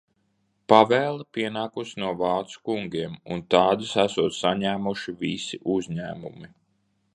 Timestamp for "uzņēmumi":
5.77-6.53